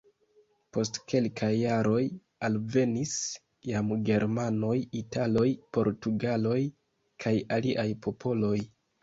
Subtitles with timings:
[0.75, 1.99] Post kelkaj jaroj
[2.49, 3.13] alvenis
[3.73, 5.45] jam germanoj, italoj,
[5.79, 6.57] portugaloj
[7.27, 8.57] kaj aliaj popoloj.